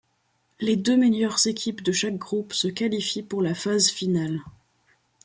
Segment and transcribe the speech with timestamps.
[0.59, 4.39] Les deux meilleures équipes de chaque groupe se qualifient pour la phase finale.